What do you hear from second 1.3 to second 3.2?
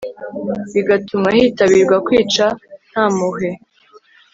hitabirwa kwica nta